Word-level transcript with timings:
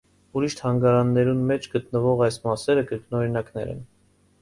Ուրիշ 0.39 0.55
թանգարաններուն 0.61 1.45
մէջ 1.53 1.69
գտնուող 1.75 2.25
այս 2.31 2.41
մասերը 2.49 2.89
կրկնօրինակներ 2.91 3.75
են։ 3.79 3.89